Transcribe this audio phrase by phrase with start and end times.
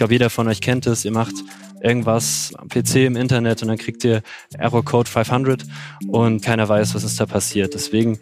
[0.00, 1.04] glaube, jeder von euch kennt es.
[1.04, 1.34] Ihr macht
[1.82, 4.22] irgendwas am PC im Internet und dann kriegt ihr
[4.56, 5.66] Error Code 500
[6.08, 7.74] und keiner weiß, was ist da passiert.
[7.74, 8.18] Deswegen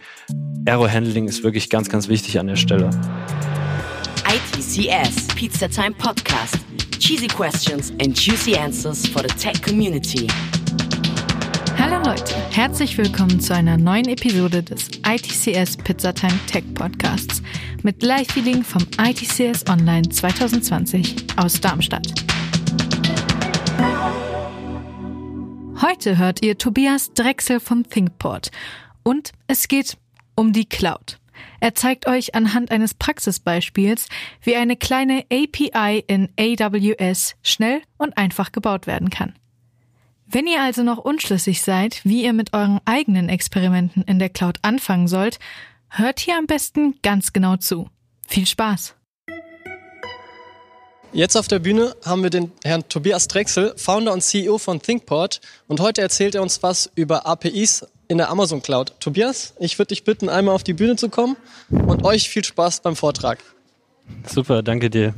[0.64, 2.90] Error Handling ist wirklich ganz, ganz wichtig an der Stelle.
[4.26, 6.56] ITCS Pizza Time Podcast.
[6.98, 10.26] Cheesy questions and juicy answers for the tech community.
[11.78, 17.40] Hallo Leute, herzlich willkommen zu einer neuen Episode des ITCS Pizzatime Tech Podcasts
[17.84, 22.06] mit Live-Feeling vom ITCS Online 2020 aus Darmstadt.
[25.80, 28.50] Heute hört ihr Tobias Drechsel von ThinkPort
[29.02, 29.96] und es geht
[30.34, 31.18] um die Cloud.
[31.60, 34.08] Er zeigt euch anhand eines Praxisbeispiels,
[34.42, 39.34] wie eine kleine API in AWS schnell und einfach gebaut werden kann.
[40.26, 44.58] Wenn ihr also noch unschlüssig seid, wie ihr mit euren eigenen Experimenten in der Cloud
[44.62, 45.38] anfangen sollt,
[45.90, 47.88] hört hier am besten ganz genau zu.
[48.26, 48.94] Viel Spaß!
[51.12, 55.40] Jetzt auf der Bühne haben wir den Herrn Tobias Drechsel, Founder und CEO von ThinkPort.
[55.66, 58.92] Und heute erzählt er uns was über APIs in der Amazon Cloud.
[59.00, 61.36] Tobias, ich würde dich bitten, einmal auf die Bühne zu kommen
[61.70, 63.38] und euch viel Spaß beim Vortrag.
[64.26, 65.14] Super, danke dir.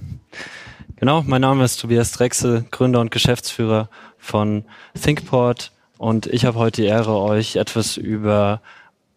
[0.97, 4.65] Genau, mein Name ist Tobias Drechsel, Gründer und Geschäftsführer von
[5.01, 8.63] ThinkPort und ich habe heute die Ehre, euch etwas über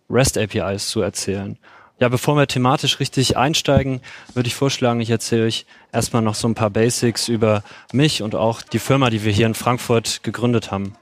[0.10, 1.58] REST APIs zu erzählen.
[2.00, 4.02] Ja, bevor wir thematisch richtig einsteigen,
[4.34, 8.36] würde ich vorschlagen, ich erzähle euch erstmal noch so ein paar Basics über mich und
[8.36, 10.96] auch die Firma, die wir hier in Frankfurt gegründet haben.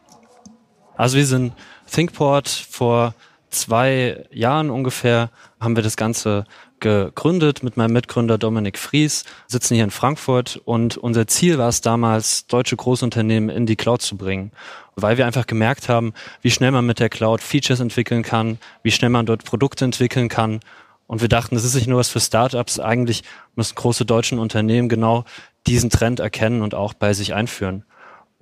[0.96, 1.54] Also wir sind
[1.90, 3.16] ThinkPort vor
[3.50, 5.30] zwei Jahren ungefähr
[5.60, 6.46] haben wir das Ganze
[6.82, 11.80] gegründet mit meinem Mitgründer Dominik Fries, sitzen hier in Frankfurt und unser Ziel war es
[11.80, 14.52] damals, deutsche Großunternehmen in die Cloud zu bringen,
[14.98, 18.92] weil wir einfach gemerkt haben, wie schnell man mit der Cloud Features entwickeln kann, wie
[18.92, 20.60] schnell man dort Produkte entwickeln kann.
[21.08, 23.24] Und wir dachten, das ist nicht nur was für Startups, eigentlich
[23.56, 25.26] müssen große deutschen Unternehmen genau
[25.68, 27.86] diesen Trend erkennen und auch bei sich einführen.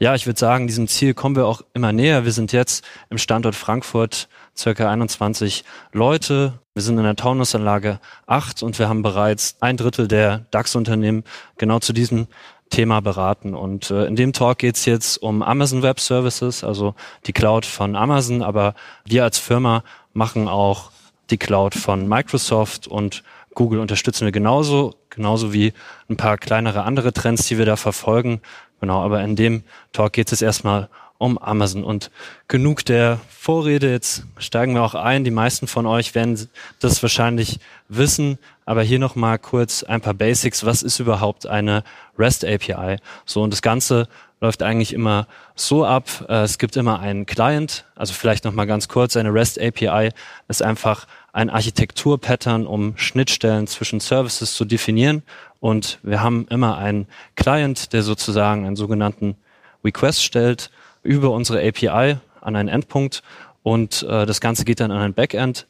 [0.01, 2.23] Ja, ich würde sagen, diesem Ziel kommen wir auch immer näher.
[2.23, 6.53] Wir sind jetzt im Standort Frankfurt circa 21 Leute.
[6.73, 11.25] Wir sind in der Taunusanlage 8 und wir haben bereits ein Drittel der DAX-Unternehmen
[11.57, 12.27] genau zu diesem
[12.69, 13.53] Thema beraten.
[13.53, 16.95] Und äh, in dem Talk geht es jetzt um Amazon Web Services, also
[17.25, 19.83] die Cloud von Amazon, aber wir als Firma
[20.13, 20.91] machen auch
[21.29, 23.21] die Cloud von Microsoft und
[23.59, 25.73] Google unterstützen wir genauso, genauso wie
[26.09, 28.39] ein paar kleinere andere Trends, die wir da verfolgen.
[28.79, 30.87] Genau, aber in dem Talk geht es erstmal
[31.17, 31.83] um Amazon.
[31.83, 32.09] Und
[32.47, 35.25] genug der Vorrede, jetzt steigen wir auch ein.
[35.25, 36.47] Die meisten von euch werden
[36.79, 37.59] das wahrscheinlich
[37.89, 40.65] wissen, aber hier nochmal kurz ein paar Basics.
[40.65, 41.83] Was ist überhaupt eine
[42.17, 42.95] REST API?
[43.25, 44.07] So, und das Ganze
[44.39, 46.07] läuft eigentlich immer so ab.
[46.29, 50.11] Äh, es gibt immer einen Client, also vielleicht nochmal ganz kurz, eine REST API
[50.47, 55.23] ist einfach ein Architekturpattern, um Schnittstellen zwischen Services zu definieren.
[55.59, 59.35] Und wir haben immer einen Client, der sozusagen einen sogenannten
[59.83, 60.71] Request stellt
[61.03, 63.23] über unsere API an einen Endpunkt
[63.63, 65.67] und äh, das Ganze geht dann an ein Backend.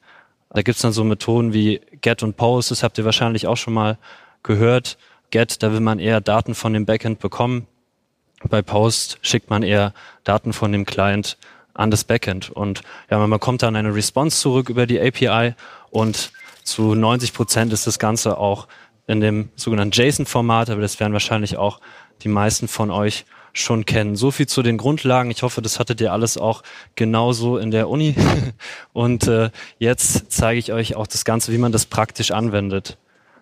[0.52, 3.74] Da gibt's dann so Methoden wie Get und Post, das habt ihr wahrscheinlich auch schon
[3.74, 3.97] mal
[4.44, 4.97] gehört.
[5.31, 7.68] Get, da will man eher Daten von dem Backend bekommen.
[8.47, 9.94] Bei Post schickt man eher
[10.24, 11.38] Daten von dem Client
[11.79, 12.50] an das Backend.
[12.50, 15.56] Und ja, man bekommt dann eine Response zurück über die API
[15.90, 16.31] und
[16.63, 18.67] zu 90 Prozent ist das Ganze auch
[19.07, 21.79] in dem sogenannten JSON-Format, aber das werden wahrscheinlich auch
[22.22, 24.16] die meisten von euch schon kennen.
[24.16, 25.31] So viel zu den Grundlagen.
[25.31, 26.62] Ich hoffe, das hattet ihr alles auch
[26.95, 28.16] genauso in der Uni.
[28.94, 32.97] Und äh, jetzt zeige ich euch auch das Ganze, wie man das praktisch anwendet.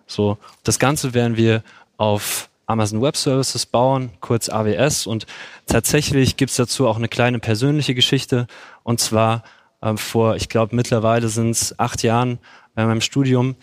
[0.06, 1.62] So, das Ganze werden wir
[1.98, 5.06] auf Amazon Web Services bauen, kurz AWS.
[5.06, 5.26] Und
[5.66, 8.46] tatsächlich gibt's dazu auch eine kleine persönliche Geschichte.
[8.84, 9.42] Und zwar
[9.80, 12.38] äh, vor, ich glaube, mittlerweile sind es acht Jahren
[12.74, 13.56] bei meinem Studium,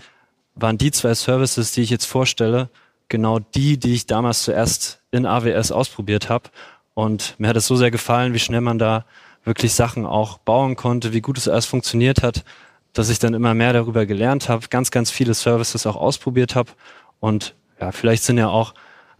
[0.55, 2.69] waren die zwei Services, die ich jetzt vorstelle,
[3.07, 6.49] genau die, die ich damals zuerst in AWS ausprobiert habe.
[6.95, 9.05] Und mir hat es so sehr gefallen, wie schnell man da
[9.43, 12.43] wirklich Sachen auch bauen konnte, wie gut es erst funktioniert hat,
[12.93, 16.71] dass ich dann immer mehr darüber gelernt habe, ganz, ganz viele Services auch ausprobiert habe.
[17.19, 18.73] Und ja, vielleicht sind ja auch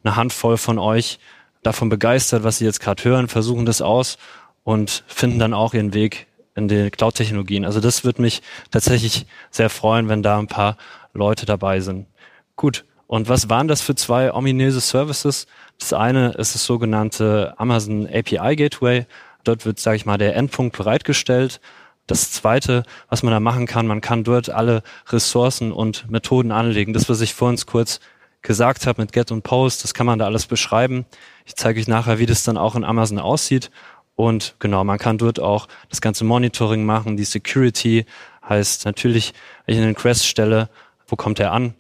[0.06, 1.20] eine Handvoll von euch
[1.64, 4.18] davon begeistert, was sie jetzt gerade hören, versuchen das aus
[4.64, 7.66] und finden dann auch ihren Weg in die Cloud-Technologien.
[7.66, 8.42] Also das wird mich
[8.72, 10.78] tatsächlich sehr freuen, wenn da ein paar
[11.14, 12.08] Leute dabei sind.
[12.56, 15.48] Gut, und was waren das für zwei ominöse Services?
[15.80, 19.06] Das eine ist das sogenannte Amazon API Gateway.
[19.44, 21.60] Dort wird, sage ich mal, der Endpunkt bereitgestellt.
[22.08, 26.94] Das zweite, was man da machen kann, man kann dort alle Ressourcen und Methoden anlegen.
[26.94, 28.00] Das, was ich vor uns kurz
[28.46, 31.06] gesagt habe mit Get und Post, das kann man da alles beschreiben.
[31.46, 33.72] Ich zeige euch nachher, wie das dann auch in Amazon aussieht.
[34.16, 37.18] Und genau, man kann dort auch das ganze Monitoring machen.
[37.18, 38.06] Die Security
[38.48, 39.34] heißt natürlich,
[39.66, 40.70] wenn ich einen Request stelle,
[41.08, 41.74] wo kommt er an?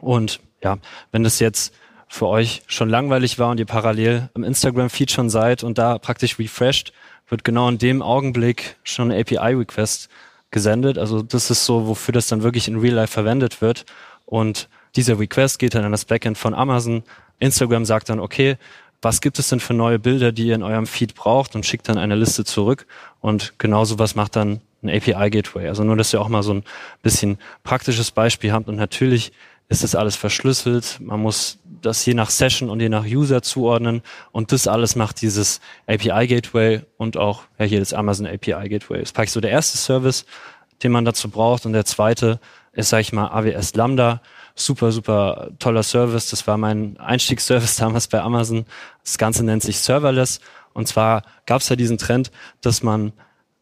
[0.00, 0.78] Und ja,
[1.12, 1.74] wenn das jetzt
[2.08, 6.38] für euch schon langweilig war und ihr parallel im Instagram-Feed schon seid und da praktisch
[6.38, 6.92] refreshed,
[7.28, 10.08] wird genau in dem Augenblick schon eine API-Request
[10.50, 10.98] gesendet.
[10.98, 13.86] Also das ist so, wofür das dann wirklich in Real Life verwendet wird.
[14.26, 17.02] Und dieser Request geht dann an das Backend von Amazon.
[17.38, 18.56] Instagram sagt dann, okay,
[19.02, 21.88] was gibt es denn für neue Bilder, die ihr in eurem Feed braucht und schickt
[21.88, 22.86] dann eine Liste zurück.
[23.20, 25.68] Und genau sowas macht dann ein API-Gateway.
[25.68, 26.64] Also nur, dass ihr auch mal so ein
[27.02, 28.68] bisschen praktisches Beispiel habt.
[28.68, 29.32] Und natürlich
[29.68, 30.98] ist das alles verschlüsselt.
[31.00, 34.02] Man muss das je nach Session und je nach User zuordnen.
[34.32, 39.00] Und das alles macht dieses API-Gateway und auch ja, hier das Amazon API-Gateway.
[39.00, 40.24] Das ist praktisch so der erste Service,
[40.82, 41.66] den man dazu braucht.
[41.66, 42.40] Und der zweite
[42.72, 44.22] ist, sage ich mal, AWS Lambda.
[44.54, 46.30] Super, super toller Service.
[46.30, 48.66] Das war mein Einstiegsservice damals bei Amazon.
[49.02, 50.40] Das Ganze nennt sich Serverless.
[50.72, 52.30] Und zwar gab es ja diesen Trend,
[52.60, 53.12] dass man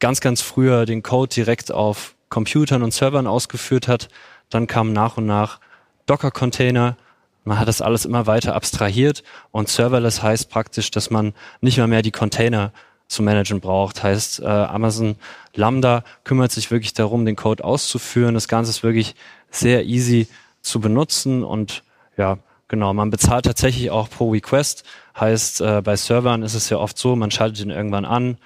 [0.00, 4.08] ganz, ganz früher den Code direkt auf Computern und Servern ausgeführt hat.
[4.50, 5.60] Dann kamen nach und nach
[6.06, 6.96] Docker-Container.
[7.44, 11.86] Man hat das alles immer weiter abstrahiert und Serverless heißt praktisch, dass man nicht mehr
[11.86, 12.72] mehr die Container
[13.08, 14.02] zu managen braucht.
[14.02, 15.16] Heißt, äh, Amazon
[15.54, 18.34] Lambda kümmert sich wirklich darum, den Code auszuführen.
[18.34, 19.14] Das Ganze ist wirklich
[19.50, 20.28] sehr easy
[20.62, 21.82] zu benutzen und
[22.16, 22.38] ja,
[22.68, 24.84] genau, man bezahlt tatsächlich auch pro Request.
[25.18, 28.38] Heißt, äh, bei Servern ist es ja oft so, man schaltet ihn irgendwann an,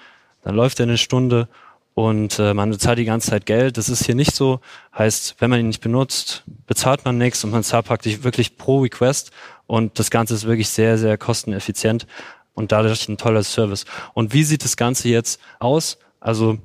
[0.42, 1.48] dann läuft er eine Stunde
[1.94, 3.78] und äh, man bezahlt die ganze Zeit Geld.
[3.78, 4.60] Das ist hier nicht so.
[4.96, 8.80] Heißt, wenn man ihn nicht benutzt, bezahlt man nichts und man zahlt praktisch wirklich pro
[8.80, 9.30] Request
[9.66, 12.06] und das Ganze ist wirklich sehr, sehr kosteneffizient
[12.54, 13.84] und dadurch ein toller Service.
[14.14, 15.98] Und wie sieht das Ganze jetzt aus?
[16.20, 16.58] Also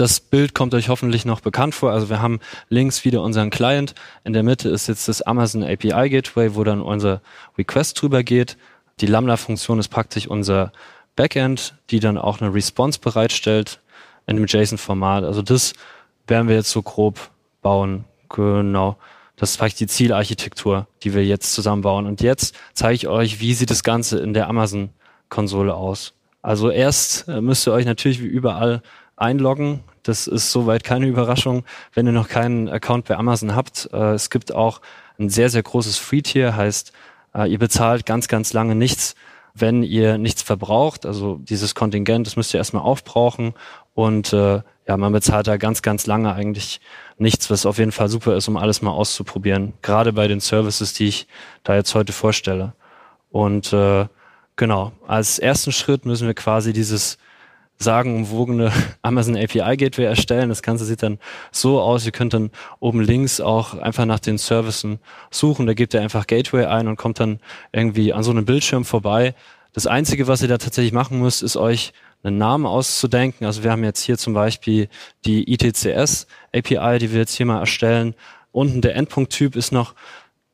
[0.00, 1.92] das Bild kommt euch hoffentlich noch bekannt vor.
[1.92, 3.94] Also wir haben links wieder unseren Client.
[4.24, 7.20] In der Mitte ist jetzt das Amazon API Gateway, wo dann unser
[7.58, 8.56] Request drüber geht.
[9.00, 10.72] Die Lambda-Funktion ist praktisch unser
[11.16, 13.80] Backend, die dann auch eine Response bereitstellt
[14.26, 15.24] in dem JSON-Format.
[15.24, 15.74] Also das
[16.26, 17.30] werden wir jetzt so grob
[17.60, 18.04] bauen.
[18.30, 18.96] Genau.
[19.36, 22.06] Das ist vielleicht die Zielarchitektur, die wir jetzt zusammenbauen.
[22.06, 26.14] Und jetzt zeige ich euch, wie sieht das Ganze in der Amazon-Konsole aus.
[26.40, 28.82] Also erst äh, müsst ihr euch natürlich wie überall
[29.16, 29.80] einloggen.
[30.02, 31.64] Das ist soweit keine Überraschung,
[31.94, 33.88] wenn ihr noch keinen Account bei Amazon habt.
[33.92, 34.80] Äh, es gibt auch
[35.18, 36.92] ein sehr, sehr großes Free-Tier, heißt,
[37.34, 39.14] äh, ihr bezahlt ganz, ganz lange nichts,
[39.54, 41.04] wenn ihr nichts verbraucht.
[41.06, 43.54] Also dieses Kontingent, das müsst ihr erstmal aufbrauchen
[43.94, 46.80] und äh, ja, man bezahlt da ganz, ganz lange eigentlich
[47.18, 49.74] nichts, was auf jeden Fall super ist, um alles mal auszuprobieren.
[49.82, 51.26] Gerade bei den Services, die ich
[51.62, 52.72] da jetzt heute vorstelle.
[53.30, 54.06] Und äh,
[54.56, 57.18] genau, als ersten Schritt müssen wir quasi dieses
[57.80, 58.70] sagenumwogene
[59.02, 60.50] Amazon API Gateway erstellen.
[60.50, 61.18] Das Ganze sieht dann
[61.50, 62.06] so aus.
[62.06, 64.98] Ihr könnt dann oben links auch einfach nach den Services
[65.30, 65.66] suchen.
[65.66, 67.40] Da gebt ihr einfach Gateway ein und kommt dann
[67.72, 69.34] irgendwie an so einem Bildschirm vorbei.
[69.72, 71.92] Das Einzige, was ihr da tatsächlich machen müsst, ist euch
[72.22, 73.46] einen Namen auszudenken.
[73.46, 74.88] Also wir haben jetzt hier zum Beispiel
[75.24, 78.14] die ITCS API, die wir jetzt hier mal erstellen.
[78.52, 79.94] Unten der Endpunkttyp ist noch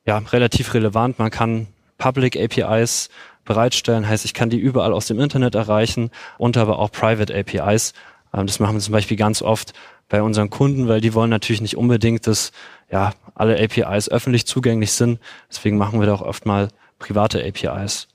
[0.05, 1.19] ja, relativ relevant.
[1.19, 3.09] Man kann Public APIs
[3.47, 7.93] bereitstellen, heißt, ich kann die überall aus dem Internet erreichen und aber auch Private APIs.
[8.33, 9.73] Ähm, das machen wir zum Beispiel ganz oft
[10.09, 12.51] bei unseren Kunden, weil die wollen natürlich nicht unbedingt, dass
[12.91, 15.19] ja alle APIs öffentlich zugänglich sind.
[15.49, 18.07] Deswegen machen wir da auch oft mal private APIs.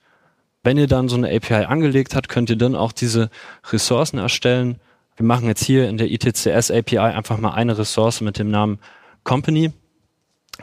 [0.62, 3.31] Wenn ihr dann so eine API angelegt habt, könnt ihr dann auch diese
[3.70, 4.79] Ressourcen erstellen.
[5.17, 8.79] Wir machen jetzt hier in der ITCS API einfach mal eine Ressource mit dem Namen
[9.25, 9.73] Company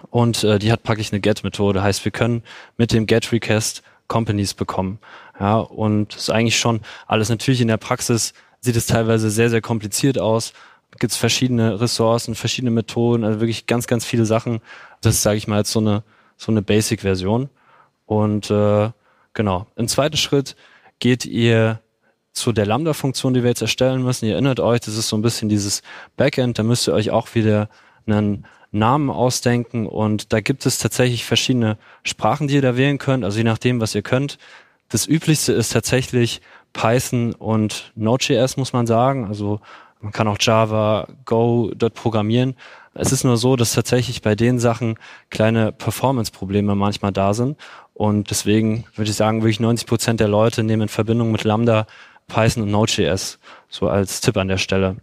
[0.09, 1.83] und äh, die hat praktisch eine Get-Methode.
[1.83, 2.43] Heißt, wir können
[2.77, 4.99] mit dem Get-Request Companies bekommen.
[5.39, 9.61] Ja, und ist eigentlich schon alles natürlich in der Praxis sieht es teilweise sehr, sehr
[9.61, 10.51] kompliziert aus.
[10.99, 14.59] Gibt es verschiedene Ressourcen, verschiedene Methoden, also wirklich ganz, ganz viele Sachen.
[14.99, 16.03] Das ist, sage ich mal, jetzt so eine,
[16.35, 17.49] so eine Basic-Version.
[18.05, 18.89] Und äh,
[19.33, 19.67] Genau.
[19.75, 20.55] Im zweiten Schritt
[20.99, 21.79] geht ihr
[22.33, 24.25] zu der Lambda-Funktion, die wir jetzt erstellen müssen.
[24.25, 25.81] Ihr erinnert euch, das ist so ein bisschen dieses
[26.17, 26.59] Backend.
[26.59, 27.69] Da müsst ihr euch auch wieder
[28.05, 33.23] einen Namen ausdenken und da gibt es tatsächlich verschiedene Sprachen, die ihr da wählen könnt,
[33.23, 34.37] also je nachdem, was ihr könnt.
[34.89, 36.41] Das üblichste ist tatsächlich
[36.73, 39.25] Python und Node.js, muss man sagen.
[39.25, 39.59] Also
[40.01, 42.55] man kann auch Java, Go dort programmieren.
[42.93, 44.95] Es ist nur so, dass tatsächlich bei den Sachen
[45.29, 47.57] kleine Performance-Probleme manchmal da sind.
[47.93, 51.85] Und deswegen würde ich sagen, wirklich 90 Prozent der Leute nehmen in Verbindung mit Lambda
[52.27, 53.39] Python und Node.js.
[53.67, 54.97] So als Tipp an der Stelle.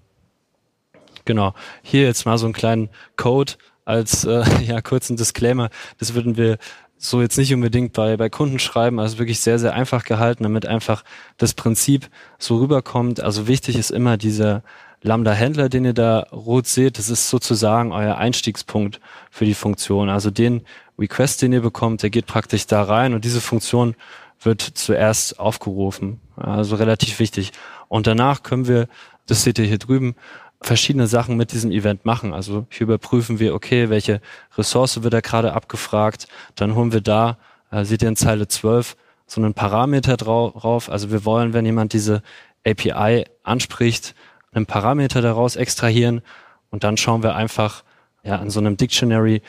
[1.26, 1.52] Genau.
[1.82, 3.52] Hier jetzt mal so einen kleinen Code
[3.84, 5.68] als äh, ja kurzen Disclaimer.
[5.98, 6.56] Das würden wir
[6.98, 10.64] so jetzt nicht unbedingt bei, bei Kunden schreiben, also wirklich sehr, sehr einfach gehalten, damit
[10.64, 11.04] einfach
[11.36, 13.20] das Prinzip so rüberkommt.
[13.20, 14.62] Also wichtig ist immer dieser
[15.02, 20.08] Lambda-Händler, den ihr da rot seht, das ist sozusagen euer Einstiegspunkt für die Funktion.
[20.08, 20.62] Also den
[20.98, 23.94] Request, den ihr bekommt, der geht praktisch da rein und diese Funktion
[24.40, 26.20] wird zuerst aufgerufen.
[26.36, 27.52] Also relativ wichtig.
[27.88, 28.88] Und danach können wir,
[29.26, 30.14] das seht ihr hier drüben,
[30.62, 32.32] verschiedene Sachen mit diesem Event machen.
[32.32, 34.20] Also hier überprüfen wir, okay, welche
[34.56, 36.28] Ressource wird da gerade abgefragt.
[36.54, 37.38] Dann holen wir da
[37.70, 38.96] äh, seht ihr in Zeile 12
[39.26, 40.88] so einen Parameter drauf.
[40.88, 42.22] Also wir wollen, wenn jemand diese
[42.64, 44.14] API anspricht,
[44.52, 46.22] einen Parameter daraus extrahieren
[46.70, 47.84] und dann schauen wir einfach
[48.22, 49.42] ja, an so einem Dictionary,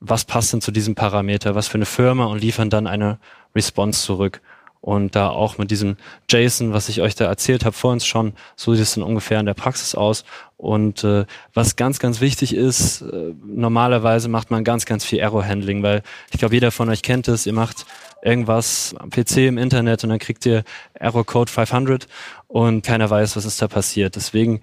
[0.00, 3.18] was passt denn zu diesem Parameter, was für eine Firma und liefern dann eine
[3.54, 4.40] Response zurück.
[4.86, 5.96] Und da auch mit diesem
[6.30, 9.40] JSON, was ich euch da erzählt habe vor uns schon, so sieht es dann ungefähr
[9.40, 10.24] in der Praxis aus.
[10.56, 15.82] Und äh, was ganz, ganz wichtig ist, äh, normalerweise macht man ganz, ganz viel Error-Handling,
[15.82, 17.84] weil ich glaube, jeder von euch kennt es, ihr macht
[18.22, 20.62] irgendwas am PC im Internet und dann kriegt ihr
[20.94, 22.06] Error Code 500
[22.46, 24.14] und keiner weiß, was ist da passiert.
[24.14, 24.60] Deswegen,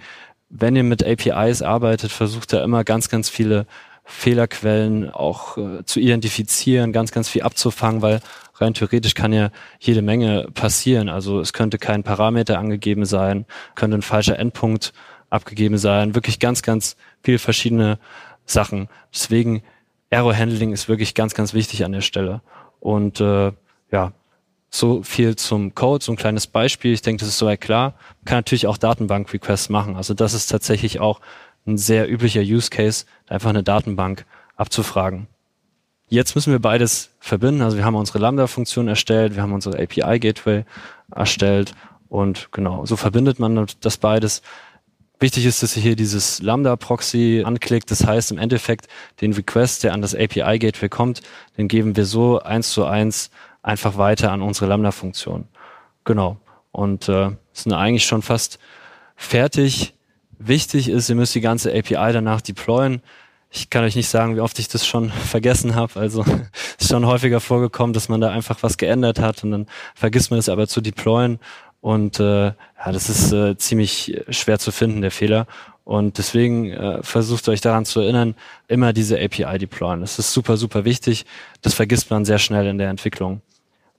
[0.48, 3.65] wenn ihr mit APIs arbeitet, versucht da immer ganz, ganz viele
[4.03, 8.22] Fehlerquellen auch äh, zu identifizieren, ganz, ganz viel abzufangen, weil
[8.55, 11.10] rein theoretisch kann ja jede Menge passieren.
[11.10, 13.45] Also es könnte kein Parameter angegeben sein,
[13.75, 14.93] könnte ein falscher Endpunkt
[15.29, 17.98] abgegeben sein, wirklich ganz, ganz viele verschiedene
[18.45, 18.89] Sachen.
[19.13, 19.63] Deswegen
[20.10, 22.41] Error Handling ist wirklich ganz, ganz wichtig an der Stelle.
[22.79, 23.51] Und äh,
[23.91, 24.12] ja,
[24.69, 26.93] so viel zum Code, so ein kleines Beispiel.
[26.93, 27.95] Ich denke, das ist soweit klar.
[28.19, 29.95] Man kann natürlich auch Datenbank-Requests machen.
[29.95, 31.19] Also das ist tatsächlich auch
[31.65, 35.27] ein sehr üblicher Use Case, einfach eine Datenbank abzufragen.
[36.10, 37.62] Jetzt müssen wir beides verbinden.
[37.62, 40.65] Also wir haben unsere Lambda-Funktion erstellt, wir haben unsere API-Gateway
[41.15, 41.74] erstellt
[42.10, 44.43] und genau, so verbindet man das beides.
[45.20, 47.89] Wichtig ist, dass ihr hier dieses Lambda-Proxy anklickt.
[47.89, 48.88] Das heißt im Endeffekt,
[49.22, 51.22] den Request, der an das API-Gateway kommt,
[51.58, 55.48] den geben wir so eins zu eins einfach weiter an unsere Lambda-Funktion.
[56.03, 56.38] Genau.
[56.72, 58.60] Und äh, sind eigentlich schon fast
[59.15, 59.93] fertig
[60.40, 63.02] wichtig ist, ihr müsst die ganze API danach deployen.
[63.50, 66.00] Ich kann euch nicht sagen, wie oft ich das schon vergessen habe.
[66.00, 66.25] Also
[66.80, 70.40] ist schon häufiger vorgekommen, dass man da einfach was geändert hat und dann vergisst man
[70.40, 71.40] es aber zu deployen.
[71.82, 75.48] Und äh, ja, das ist äh, ziemlich schwer zu finden, der Fehler.
[75.84, 78.36] Und deswegen äh, versucht euch daran zu erinnern,
[78.70, 80.00] immer diese API deployen.
[80.00, 81.25] Das ist super, super wichtig.
[81.62, 83.42] Das vergisst man sehr schnell in der Entwicklung.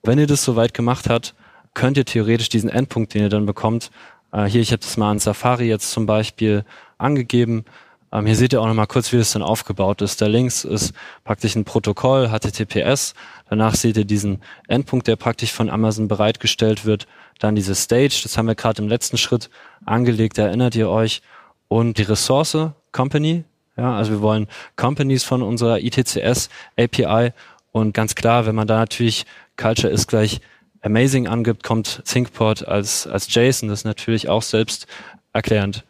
[0.03, 1.35] Wenn ihr das soweit gemacht habt,
[1.75, 3.91] könnt ihr theoretisch diesen Endpunkt, den ihr dann bekommt,
[4.35, 6.65] äh, hier, ich habe das mal in Safari jetzt zum Beispiel
[6.99, 7.65] angegeben.
[8.13, 10.21] Ähm, hier seht ihr auch nochmal kurz, wie das dann aufgebaut ist.
[10.21, 13.15] Da links ist praktisch ein Protokoll, HTTPS.
[13.49, 17.07] Danach seht ihr diesen Endpunkt, der praktisch von Amazon bereitgestellt wird.
[17.39, 19.51] Dann diese Stage, das haben wir gerade im letzten Schritt
[19.85, 21.23] angelegt, erinnert ihr euch.
[21.69, 22.57] Und die Ressource
[22.93, 23.45] Company,
[23.77, 26.49] ja, also wir wollen Companies von unserer ITCS
[26.79, 27.33] API.
[27.73, 29.27] Und ganz klar, wenn man da natürlich
[29.57, 30.41] Culture ist gleich
[30.85, 33.69] Amazing angibt, kommt ThinkPort als, als JSON.
[33.69, 34.87] Das ist natürlich auch selbst
[35.33, 35.85] erklärend.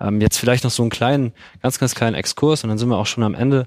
[0.00, 1.32] Ähm, jetzt vielleicht noch so einen kleinen,
[1.62, 3.66] ganz, ganz kleinen Exkurs und dann sind wir auch schon am Ende.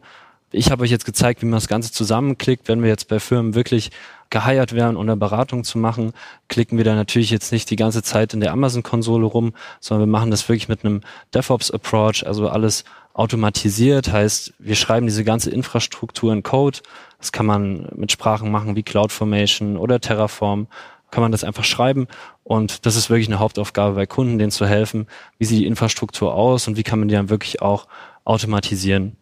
[0.52, 2.68] Ich habe euch jetzt gezeigt, wie man das Ganze zusammenklickt.
[2.68, 3.92] Wenn wir jetzt bei Firmen wirklich
[4.30, 6.14] geheiert werden, um eine Beratung zu machen,
[6.48, 10.12] klicken wir da natürlich jetzt nicht die ganze Zeit in der Amazon-Konsole rum, sondern wir
[10.12, 11.02] machen das wirklich mit einem
[11.34, 12.86] DevOps-Approach, also alles
[13.18, 16.80] automatisiert, heißt, wir schreiben diese ganze Infrastruktur in Code.
[17.18, 20.68] Das kann man mit Sprachen machen wie CloudFormation oder Terraform.
[21.10, 22.08] Kann man das einfach schreiben
[22.44, 25.08] und das ist wirklich eine Hauptaufgabe bei Kunden, denen zu helfen,
[25.38, 27.88] wie sieht die Infrastruktur aus und wie kann man die dann wirklich auch
[28.26, 29.16] automatisieren.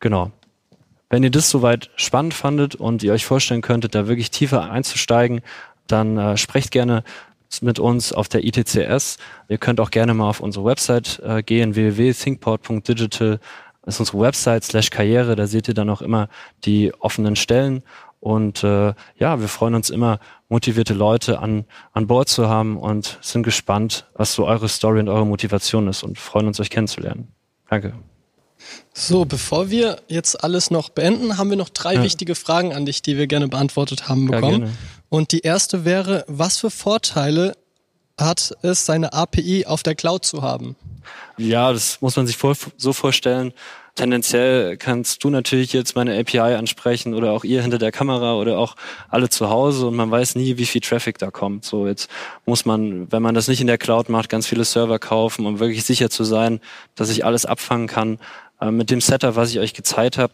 [0.00, 0.30] Genau.
[1.08, 5.40] Wenn ihr das soweit spannend fandet und ihr euch vorstellen könntet, da wirklich tiefer einzusteigen,
[5.86, 7.04] dann äh, sprecht gerne
[7.62, 9.18] mit uns auf der ITCS.
[9.48, 13.40] Ihr könnt auch gerne mal auf unsere Website äh, gehen, www.thinkport.digital
[13.86, 16.28] ist unsere Website slash Karriere, da seht ihr dann auch immer
[16.64, 17.82] die offenen Stellen.
[18.20, 23.18] Und äh, ja, wir freuen uns immer, motivierte Leute an, an Bord zu haben und
[23.20, 27.28] sind gespannt, was so eure Story und eure Motivation ist und freuen uns, euch kennenzulernen.
[27.68, 27.92] Danke.
[28.92, 32.02] So, bevor wir jetzt alles noch beenden, haben wir noch drei ja.
[32.02, 34.62] wichtige Fragen an dich, die wir gerne beantwortet haben bekommen.
[34.62, 34.68] Ja,
[35.08, 37.56] und die erste wäre, was für Vorteile
[38.18, 40.76] hat es, seine API auf der Cloud zu haben?
[41.36, 43.52] Ja, das muss man sich vor, so vorstellen.
[43.94, 48.58] Tendenziell kannst du natürlich jetzt meine API ansprechen oder auch ihr hinter der Kamera oder
[48.58, 48.76] auch
[49.08, 51.64] alle zu Hause und man weiß nie, wie viel Traffic da kommt.
[51.64, 52.10] So jetzt
[52.44, 55.60] muss man, wenn man das nicht in der Cloud macht, ganz viele Server kaufen, um
[55.60, 56.60] wirklich sicher zu sein,
[56.94, 58.18] dass ich alles abfangen kann.
[58.60, 60.32] Äh, mit dem Setup, was ich euch gezeigt habe,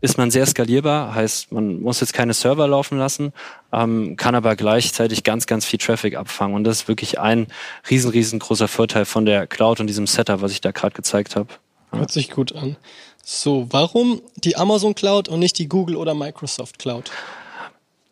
[0.00, 3.32] ist man sehr skalierbar, heißt, man muss jetzt keine Server laufen lassen,
[3.72, 6.56] ähm, kann aber gleichzeitig ganz, ganz viel Traffic abfangen.
[6.56, 7.48] Und das ist wirklich ein
[7.90, 11.48] riesen, riesengroßer Vorteil von der Cloud und diesem Setup, was ich da gerade gezeigt habe.
[11.92, 12.76] Hört sich gut an.
[13.22, 17.10] So, warum die Amazon Cloud und nicht die Google oder Microsoft Cloud?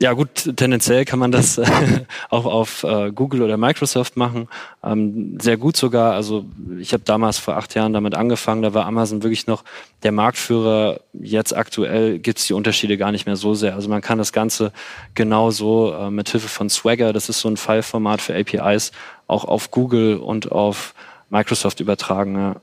[0.01, 1.61] Ja gut, tendenziell kann man das
[2.31, 4.47] auch auf äh, Google oder Microsoft machen.
[4.85, 6.13] Ähm, sehr gut sogar.
[6.13, 6.45] Also
[6.79, 9.65] ich habe damals vor acht Jahren damit angefangen, da war Amazon wirklich noch
[10.05, 11.01] der Marktführer.
[11.15, 13.75] Jetzt aktuell gibt's die Unterschiede gar nicht mehr so sehr.
[13.75, 14.73] Also man kann das Ganze
[15.15, 18.93] genauso äh, mit Hilfe von Swagger, das ist so ein File-Format für APIs,
[19.27, 20.95] auch auf Google und auf
[21.29, 22.37] Microsoft übertragen.
[22.37, 22.57] Ja.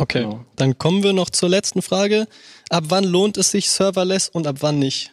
[0.00, 0.44] Okay, genau.
[0.56, 2.26] dann kommen wir noch zur letzten Frage.
[2.70, 5.12] Ab wann lohnt es sich Serverless und ab wann nicht?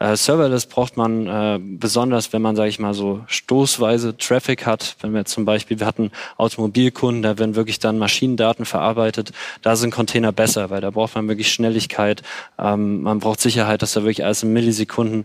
[0.00, 4.96] Äh, Serverless braucht man äh, besonders, wenn man, sage ich mal, so stoßweise Traffic hat.
[5.00, 9.30] Wenn wir zum Beispiel, wir hatten Automobilkunden, da werden wirklich dann Maschinendaten verarbeitet.
[9.62, 12.22] Da sind Container besser, weil da braucht man wirklich Schnelligkeit.
[12.58, 15.24] Ähm, man braucht Sicherheit, dass da wirklich alles in Millisekunden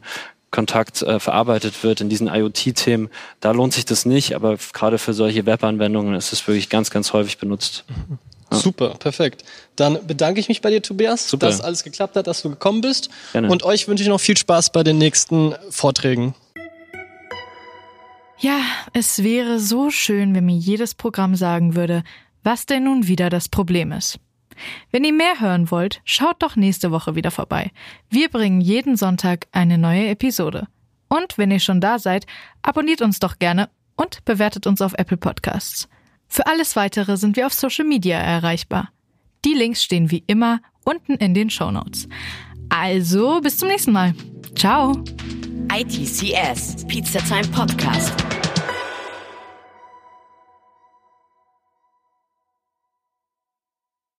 [0.51, 5.13] Kontakt äh, verarbeitet wird in diesen IoT-Themen, da lohnt sich das nicht, aber gerade für
[5.13, 7.86] solche Webanwendungen ist es wirklich ganz, ganz häufig benutzt.
[7.88, 8.20] Mhm.
[8.51, 9.43] Super, perfekt.
[9.75, 11.48] Dann bedanke ich mich bei dir, Tobias, Super.
[11.48, 13.10] dass alles geklappt hat, dass du gekommen bist.
[13.31, 13.50] Gerne.
[13.50, 16.36] Und euch wünsche ich noch viel Spaß bei den nächsten Vorträgen.
[18.38, 18.60] Ja,
[18.93, 22.03] es wäre so schön, wenn mir jedes Programm sagen würde,
[22.43, 24.20] was denn nun wieder das Problem ist.
[24.91, 27.72] Wenn ihr mehr hören wollt, schaut doch nächste Woche wieder vorbei.
[28.10, 30.67] Wir bringen jeden Sonntag eine neue Episode.
[31.08, 32.25] Und wenn ihr schon da seid,
[32.62, 35.88] abonniert uns doch gerne und bewertet uns auf Apple Podcasts.
[36.33, 38.89] Für alles weitere sind wir auf Social Media erreichbar.
[39.43, 42.07] Die Links stehen wie immer unten in den Show Notes.
[42.69, 44.15] Also bis zum nächsten Mal.
[44.55, 45.03] Ciao.
[45.73, 48.13] ITCS, Pizza Time Podcast.